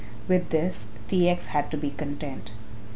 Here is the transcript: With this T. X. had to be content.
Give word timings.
With 0.27 0.49
this 0.49 0.87
T. 1.07 1.29
X. 1.29 1.45
had 1.45 1.69
to 1.69 1.77
be 1.77 1.91
content. 1.91 2.49